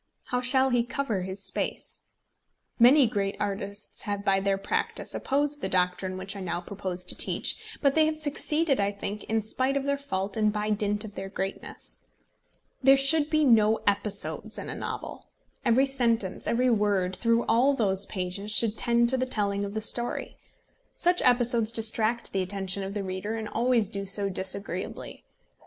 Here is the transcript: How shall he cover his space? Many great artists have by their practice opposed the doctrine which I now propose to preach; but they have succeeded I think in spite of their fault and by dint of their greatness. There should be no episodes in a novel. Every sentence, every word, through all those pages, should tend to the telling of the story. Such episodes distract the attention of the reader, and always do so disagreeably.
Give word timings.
How 0.29 0.41
shall 0.41 0.71
he 0.71 0.83
cover 0.83 1.21
his 1.21 1.43
space? 1.43 2.01
Many 2.79 3.05
great 3.05 3.37
artists 3.39 4.01
have 4.01 4.25
by 4.25 4.39
their 4.39 4.57
practice 4.57 5.13
opposed 5.13 5.61
the 5.61 5.69
doctrine 5.69 6.17
which 6.17 6.35
I 6.35 6.39
now 6.39 6.59
propose 6.59 7.05
to 7.05 7.15
preach; 7.15 7.77
but 7.83 7.93
they 7.93 8.07
have 8.07 8.17
succeeded 8.17 8.79
I 8.79 8.93
think 8.93 9.25
in 9.25 9.43
spite 9.43 9.77
of 9.77 9.83
their 9.83 9.99
fault 9.99 10.35
and 10.35 10.51
by 10.51 10.71
dint 10.71 11.05
of 11.05 11.13
their 11.13 11.29
greatness. 11.29 12.01
There 12.81 12.97
should 12.97 13.29
be 13.29 13.43
no 13.43 13.75
episodes 13.85 14.57
in 14.57 14.71
a 14.71 14.75
novel. 14.75 15.29
Every 15.63 15.85
sentence, 15.85 16.47
every 16.47 16.71
word, 16.71 17.15
through 17.15 17.45
all 17.45 17.75
those 17.75 18.07
pages, 18.07 18.49
should 18.51 18.75
tend 18.75 19.07
to 19.09 19.17
the 19.17 19.27
telling 19.27 19.63
of 19.63 19.75
the 19.75 19.81
story. 19.81 20.35
Such 20.97 21.21
episodes 21.21 21.71
distract 21.71 22.31
the 22.31 22.41
attention 22.41 22.81
of 22.81 22.95
the 22.95 23.03
reader, 23.03 23.35
and 23.35 23.47
always 23.47 23.87
do 23.87 24.07
so 24.07 24.29
disagreeably. 24.29 25.25